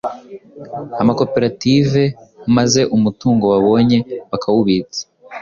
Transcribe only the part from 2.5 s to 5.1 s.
maze umutungo babonye bakawubitsa,